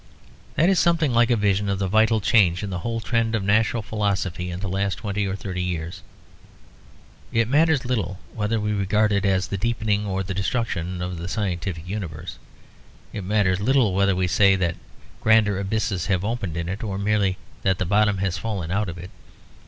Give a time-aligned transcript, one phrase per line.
[0.55, 3.43] That is something like a vision of the vital change in the whole trend of
[3.43, 6.01] natural philosophy in the last twenty or thirty years.
[7.31, 11.27] It matters little whether we regard it as the deepening or the destruction of the
[11.27, 12.39] scientific universe.
[13.13, 14.75] It matters little whether we say that
[15.21, 18.97] grander abysses have opened in it, or merely that the bottom has fallen out of
[18.97, 19.11] it.